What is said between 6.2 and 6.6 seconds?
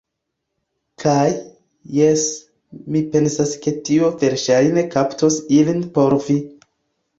vi.